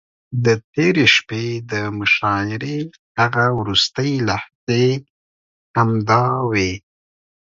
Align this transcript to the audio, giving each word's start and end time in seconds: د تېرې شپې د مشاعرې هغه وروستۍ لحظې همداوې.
د 0.45 0.47
تېرې 0.73 1.05
شپې 1.15 1.45
د 1.71 1.73
مشاعرې 1.99 2.77
هغه 3.19 3.45
وروستۍ 3.59 4.11
لحظې 4.27 4.87
همداوې. 5.77 6.71